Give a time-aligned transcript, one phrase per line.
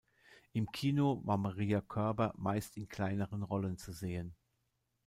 [0.53, 4.33] Im Kino war Maria Körber meist in kleineren Rollen zu sehen.